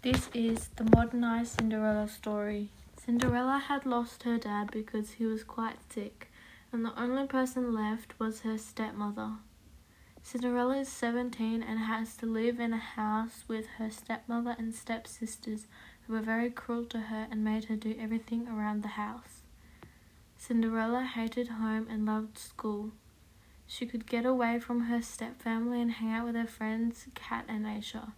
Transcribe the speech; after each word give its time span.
This 0.00 0.30
is 0.32 0.68
the 0.76 0.84
modernized 0.84 1.58
Cinderella 1.58 2.06
story. 2.06 2.68
Cinderella 3.04 3.58
had 3.58 3.84
lost 3.84 4.22
her 4.22 4.38
dad 4.38 4.70
because 4.70 5.14
he 5.14 5.26
was 5.26 5.42
quite 5.42 5.78
sick, 5.92 6.30
and 6.70 6.84
the 6.84 6.96
only 6.96 7.26
person 7.26 7.74
left 7.74 8.14
was 8.16 8.42
her 8.42 8.58
stepmother. 8.58 9.32
Cinderella 10.22 10.76
is 10.76 10.88
17 10.88 11.64
and 11.64 11.80
has 11.80 12.16
to 12.18 12.26
live 12.26 12.60
in 12.60 12.72
a 12.72 12.78
house 12.78 13.42
with 13.48 13.66
her 13.78 13.90
stepmother 13.90 14.54
and 14.56 14.72
stepsisters 14.72 15.66
who 16.06 16.12
were 16.12 16.20
very 16.20 16.48
cruel 16.48 16.84
to 16.84 17.00
her 17.00 17.26
and 17.28 17.42
made 17.42 17.64
her 17.64 17.74
do 17.74 17.96
everything 17.98 18.46
around 18.46 18.84
the 18.84 18.94
house. 18.94 19.42
Cinderella 20.36 21.02
hated 21.02 21.48
home 21.48 21.88
and 21.90 22.06
loved 22.06 22.38
school. 22.38 22.92
She 23.66 23.84
could 23.84 24.06
get 24.06 24.24
away 24.24 24.60
from 24.60 24.82
her 24.82 24.98
stepfamily 24.98 25.82
and 25.82 25.90
hang 25.90 26.12
out 26.12 26.26
with 26.26 26.36
her 26.36 26.46
friends, 26.46 27.08
Kat 27.16 27.46
and 27.48 27.66
Aisha. 27.66 28.12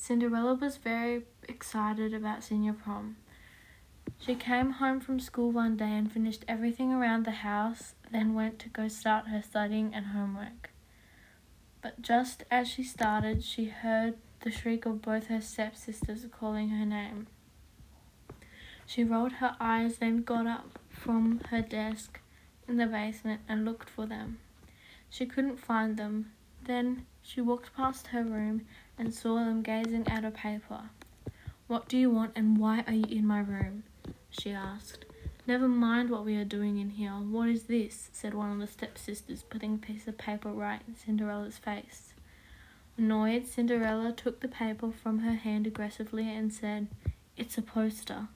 Cinderella 0.00 0.54
was 0.54 0.76
very 0.76 1.24
excited 1.48 2.14
about 2.14 2.44
senior 2.44 2.72
prom. 2.72 3.16
She 4.18 4.36
came 4.36 4.70
home 4.70 5.00
from 5.00 5.20
school 5.20 5.50
one 5.50 5.76
day 5.76 5.92
and 5.92 6.10
finished 6.10 6.44
everything 6.48 6.92
around 6.92 7.24
the 7.24 7.42
house, 7.42 7.94
then 8.10 8.32
went 8.32 8.58
to 8.60 8.68
go 8.68 8.88
start 8.88 9.26
her 9.26 9.42
studying 9.42 9.92
and 9.92 10.06
homework. 10.06 10.70
But 11.82 12.00
just 12.00 12.44
as 12.50 12.68
she 12.68 12.84
started, 12.84 13.44
she 13.44 13.66
heard 13.66 14.16
the 14.40 14.50
shriek 14.50 14.86
of 14.86 15.02
both 15.02 15.26
her 15.26 15.42
stepsisters 15.42 16.24
calling 16.30 16.70
her 16.70 16.86
name. 16.86 17.26
She 18.86 19.04
rolled 19.04 19.32
her 19.32 19.56
eyes, 19.60 19.98
then 19.98 20.22
got 20.22 20.46
up 20.46 20.78
from 20.88 21.40
her 21.50 21.60
desk 21.60 22.20
in 22.66 22.76
the 22.76 22.86
basement 22.86 23.42
and 23.48 23.64
looked 23.64 23.90
for 23.90 24.06
them. 24.06 24.38
She 25.10 25.26
couldn't 25.26 25.58
find 25.58 25.96
them. 25.96 26.30
Then 26.68 27.06
she 27.22 27.40
walked 27.40 27.74
past 27.74 28.08
her 28.08 28.22
room 28.22 28.66
and 28.98 29.14
saw 29.14 29.36
them 29.36 29.62
gazing 29.62 30.06
at 30.06 30.22
a 30.22 30.30
paper. 30.30 30.90
What 31.66 31.88
do 31.88 31.96
you 31.96 32.10
want 32.10 32.32
and 32.36 32.58
why 32.58 32.84
are 32.86 32.92
you 32.92 33.06
in 33.06 33.26
my 33.26 33.40
room? 33.40 33.84
she 34.28 34.50
asked. 34.50 35.06
Never 35.46 35.66
mind 35.66 36.10
what 36.10 36.26
we 36.26 36.36
are 36.36 36.44
doing 36.44 36.78
in 36.78 36.90
here. 36.90 37.12
What 37.12 37.48
is 37.48 37.64
this? 37.64 38.10
said 38.12 38.34
one 38.34 38.52
of 38.52 38.58
the 38.58 38.66
stepsisters, 38.66 39.42
putting 39.44 39.76
a 39.76 39.78
piece 39.78 40.06
of 40.06 40.18
paper 40.18 40.50
right 40.50 40.82
in 40.86 40.94
Cinderella's 40.94 41.56
face. 41.56 42.12
Annoyed, 42.98 43.46
Cinderella 43.46 44.12
took 44.12 44.40
the 44.40 44.48
paper 44.48 44.92
from 44.92 45.20
her 45.20 45.36
hand 45.36 45.66
aggressively 45.66 46.30
and 46.30 46.52
said, 46.52 46.88
It's 47.34 47.56
a 47.56 47.62
poster. 47.62 48.28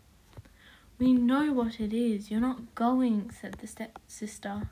We 0.99 1.13
know 1.13 1.53
what 1.53 1.81
it 1.81 1.93
is. 1.93 2.31
You're 2.31 2.41
not 2.41 2.75
going, 2.75 3.31
said 3.31 3.57
the 3.61 3.67
stepsister. 3.67 4.71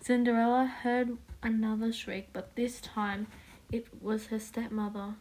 Cinderella 0.00 0.64
heard 0.64 1.18
another 1.42 1.92
shriek, 1.92 2.28
but 2.32 2.56
this 2.56 2.80
time 2.80 3.26
it 3.70 3.86
was 4.02 4.26
her 4.26 4.38
stepmother. 4.38 5.14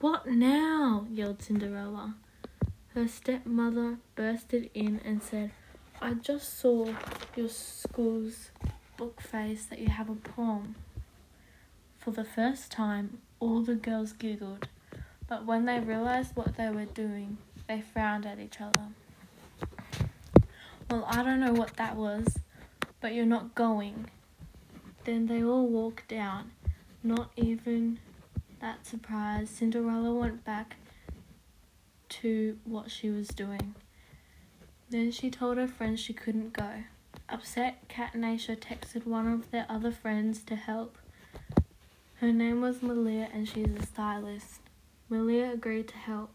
What 0.00 0.26
now? 0.26 1.06
yelled 1.10 1.42
Cinderella. 1.42 2.14
Her 2.94 3.08
stepmother 3.08 3.98
bursted 4.14 4.70
in 4.74 5.00
and 5.04 5.22
said, 5.22 5.52
I 6.00 6.14
just 6.14 6.58
saw 6.58 6.94
your 7.34 7.48
school's 7.48 8.50
book 8.96 9.20
face 9.20 9.66
that 9.66 9.78
you 9.78 9.88
have 9.88 10.10
a 10.10 10.14
prom. 10.14 10.74
For 11.98 12.10
the 12.10 12.24
first 12.24 12.70
time, 12.70 13.18
all 13.40 13.62
the 13.62 13.74
girls 13.74 14.12
giggled, 14.12 14.68
but 15.26 15.44
when 15.44 15.64
they 15.64 15.80
realized 15.80 16.36
what 16.36 16.56
they 16.56 16.70
were 16.70 16.84
doing, 16.84 17.38
they 17.66 17.80
frowned 17.80 18.26
at 18.26 18.38
each 18.38 18.60
other. 18.60 18.88
Well, 20.90 21.04
I 21.08 21.22
don't 21.22 21.40
know 21.40 21.52
what 21.52 21.76
that 21.76 21.96
was, 21.96 22.38
but 23.00 23.12
you're 23.12 23.26
not 23.26 23.54
going. 23.54 24.06
Then 25.06 25.26
they 25.26 25.44
all 25.44 25.68
walked 25.68 26.08
down, 26.08 26.50
not 27.04 27.30
even 27.36 28.00
that 28.60 28.84
surprised. 28.84 29.54
Cinderella 29.54 30.12
went 30.12 30.44
back 30.44 30.74
to 32.08 32.58
what 32.64 32.90
she 32.90 33.08
was 33.10 33.28
doing. 33.28 33.76
Then 34.90 35.12
she 35.12 35.30
told 35.30 35.58
her 35.58 35.68
friends 35.68 36.00
she 36.00 36.12
couldn't 36.12 36.54
go. 36.54 36.82
Upset, 37.28 37.86
Kat 37.86 38.14
and 38.14 38.24
texted 38.24 39.06
one 39.06 39.28
of 39.28 39.52
their 39.52 39.64
other 39.68 39.92
friends 39.92 40.42
to 40.42 40.56
help. 40.56 40.98
Her 42.16 42.32
name 42.32 42.60
was 42.60 42.82
Malia 42.82 43.28
and 43.32 43.48
she's 43.48 43.76
a 43.78 43.86
stylist. 43.86 44.58
Malia 45.08 45.52
agreed 45.52 45.86
to 45.86 45.98
help. 45.98 46.34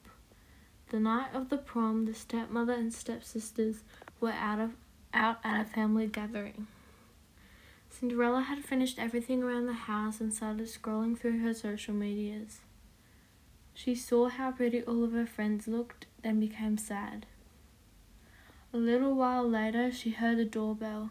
The 0.91 0.99
night 1.01 1.33
of 1.33 1.49
the 1.49 1.57
prom, 1.57 2.05
the 2.05 2.13
stepmother 2.13 2.73
and 2.73 2.93
stepsisters 2.93 3.83
were 4.21 4.31
out 4.31 4.59
of 4.59 4.75
out 5.13 5.39
at 5.43 5.59
a 5.59 5.65
family 5.65 6.07
gathering. 6.07 6.67
Cinderella 7.91 8.41
had 8.41 8.63
finished 8.63 8.97
everything 8.97 9.43
around 9.43 9.67
the 9.67 9.73
house 9.73 10.21
and 10.21 10.33
started 10.33 10.67
scrolling 10.67 11.19
through 11.19 11.39
her 11.39 11.53
social 11.53 11.93
medias. 11.93 12.61
She 13.73 13.93
saw 13.95 14.29
how 14.29 14.51
pretty 14.51 14.81
all 14.81 15.03
of 15.03 15.11
her 15.11 15.27
friends 15.27 15.67
looked, 15.67 16.05
then 16.23 16.39
became 16.39 16.77
sad. 16.77 17.25
A 18.73 18.77
little 18.77 19.13
while 19.13 19.47
later, 19.47 19.91
she 19.91 20.11
heard 20.11 20.39
a 20.39 20.45
doorbell. 20.45 21.09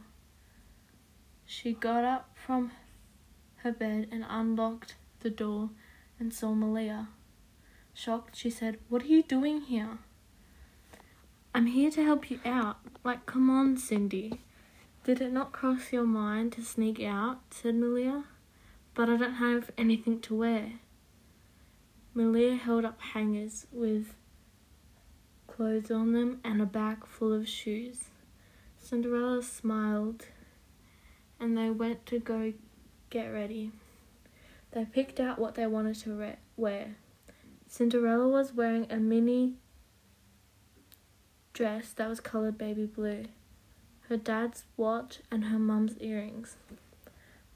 She 1.45 1.75
got 1.75 2.05
up 2.05 2.31
from 2.35 2.73
her 3.57 3.73
bed 3.73 4.09
and 4.11 4.25
unlocked 4.29 4.95
the 5.21 5.31
door 5.31 5.71
and 6.19 6.33
saw 6.33 6.55
Malia. 6.55 7.09
Shocked, 7.93 8.35
she 8.35 8.49
said, 8.49 8.79
What 8.89 9.03
are 9.03 9.07
you 9.07 9.23
doing 9.23 9.61
here? 9.61 9.99
I'm 11.55 11.67
here 11.67 11.91
to 11.91 12.03
help 12.03 12.31
you 12.31 12.41
out. 12.45 12.79
Like, 13.05 13.27
come 13.27 13.51
on, 13.51 13.77
Cindy. 13.77 14.41
Did 15.05 15.21
it 15.21 15.33
not 15.33 15.53
cross 15.53 15.93
your 15.93 16.05
mind 16.05 16.53
to 16.53 16.63
sneak 16.63 17.01
out? 17.03 17.41
said 17.51 17.75
Malia. 17.75 18.25
But 18.95 19.09
I 19.09 19.17
don't 19.17 19.35
have 19.35 19.71
anything 19.79 20.21
to 20.23 20.35
wear. 20.35 20.73
Malia 22.13 22.57
held 22.57 22.85
up 22.85 23.01
hangers 23.01 23.67
with 23.73 24.15
clothes 25.47 25.91
on 25.91 26.13
them 26.13 26.41
and 26.45 26.61
a 26.61 26.67
bag 26.67 27.07
full 27.07 27.33
of 27.33 27.49
shoes. 27.49 28.05
Cinderella 28.79 29.43
smiled 29.43 30.27
and 31.39 31.57
they 31.57 31.71
went 31.71 32.05
to 32.07 32.19
go 32.19 32.53
get 33.09 33.27
ready. 33.27 33.73
They 34.73 34.85
picked 34.85 35.19
out 35.19 35.39
what 35.39 35.55
they 35.55 35.67
wanted 35.67 35.97
to 36.01 36.15
re- 36.15 36.37
wear. 36.57 36.97
Cinderella 37.67 38.29
was 38.29 38.53
wearing 38.53 38.87
a 38.91 38.97
mini 38.97 39.55
dress 41.53 41.93
that 41.93 42.09
was 42.09 42.21
colored 42.21 42.59
baby 42.59 42.87
blue, 42.87 43.27
her 44.11 44.17
dad's 44.17 44.65
watch, 44.77 45.21
and 45.31 45.45
her 45.45 45.59
mum's 45.59 45.97
earrings. 46.01 46.57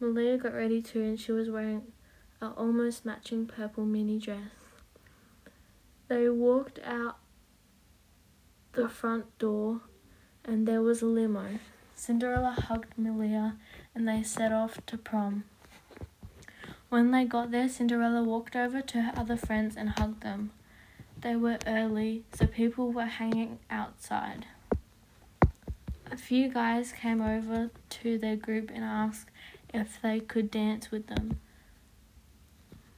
Malia 0.00 0.38
got 0.38 0.54
ready 0.54 0.80
too, 0.80 1.02
and 1.02 1.20
she 1.20 1.32
was 1.32 1.50
wearing 1.50 1.82
a 2.40 2.48
almost 2.50 3.04
matching 3.04 3.46
purple 3.46 3.84
mini 3.84 4.18
dress. 4.18 4.50
They 6.08 6.28
walked 6.28 6.78
out 6.84 7.18
the 8.72 8.88
front 8.88 9.36
door 9.38 9.80
and 10.44 10.66
there 10.66 10.82
was 10.82 11.02
a 11.02 11.06
limo. 11.06 11.58
Cinderella 11.94 12.50
hugged 12.50 12.98
Malia 12.98 13.56
and 13.94 14.06
they 14.06 14.22
set 14.22 14.52
off 14.52 14.84
to 14.86 14.98
prom. 14.98 15.44
When 16.88 17.10
they 17.10 17.24
got 17.24 17.50
there, 17.50 17.68
Cinderella 17.68 18.22
walked 18.22 18.54
over 18.54 18.80
to 18.80 19.02
her 19.02 19.12
other 19.18 19.36
friends 19.36 19.76
and 19.76 19.90
hugged 19.90 20.22
them. 20.22 20.50
They 21.20 21.34
were 21.34 21.58
early, 21.66 22.24
so 22.34 22.46
people 22.46 22.92
were 22.92 23.06
hanging 23.06 23.58
outside. 23.70 24.46
A 26.14 26.16
few 26.16 26.48
guys 26.48 26.92
came 26.92 27.20
over 27.20 27.72
to 27.90 28.18
their 28.18 28.36
group 28.36 28.70
and 28.72 28.84
asked 28.84 29.30
if 29.74 30.00
they 30.00 30.20
could 30.20 30.48
dance 30.48 30.92
with 30.92 31.08
them. 31.08 31.40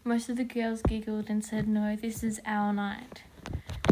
Most 0.04 0.28
of 0.28 0.37
the 0.37 0.44
girls 0.44 0.82
giggled 0.82 1.31
and 1.31 1.43
said, 1.43 1.66
No, 1.66 1.97
this 1.97 2.22
is 2.22 2.43
our 2.44 2.75
night. 2.75 3.22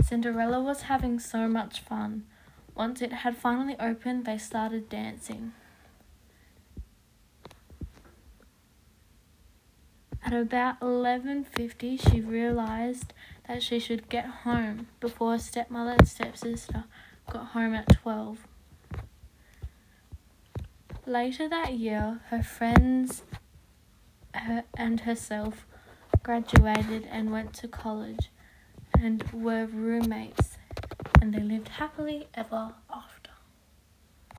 Cinderella 0.02 0.60
was 0.60 0.82
having 0.82 1.18
so 1.18 1.48
much 1.48 1.80
fun. 1.80 2.26
Once 2.74 3.00
it 3.00 3.14
had 3.14 3.38
finally 3.38 3.76
opened, 3.80 4.26
they 4.26 4.36
started 4.36 4.90
dancing. 4.90 5.54
At 10.22 10.34
about 10.34 10.80
11:50, 10.80 11.96
she 11.96 12.20
realized 12.20 13.14
that 13.48 13.62
she 13.62 13.78
should 13.78 14.10
get 14.10 14.27
home 14.44 14.88
before 15.00 15.32
her 15.32 15.38
stepmother 15.38 15.92
and 15.92 16.06
stepsister 16.06 16.84
got 17.30 17.47
home 17.53 17.72
at 17.72 17.88
12. 17.88 18.47
Later 21.06 21.48
that 21.51 21.74
year, 21.74 22.21
her 22.30 22.42
friends 22.42 23.24
her, 24.34 24.65
and 24.74 25.01
herself 25.01 25.66
graduated 26.22 27.06
and 27.10 27.30
went 27.30 27.53
to 27.54 27.68
college 27.68 28.30
and 28.98 29.22
were 29.33 29.66
roommates, 29.66 30.56
and 31.21 31.34
they 31.34 31.41
lived 31.41 31.68
happily 31.68 32.28
ever 32.34 32.74